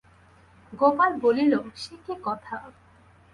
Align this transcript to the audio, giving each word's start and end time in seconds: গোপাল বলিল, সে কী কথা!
গোপাল 0.73 1.11
বলিল, 1.17 1.53
সে 1.75 1.93
কী 2.05 2.13
কথা! 2.23 2.55